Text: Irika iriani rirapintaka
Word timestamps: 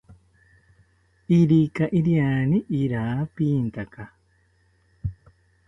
Irika 1.39 1.85
iriani 1.99 2.57
rirapintaka 2.73 4.03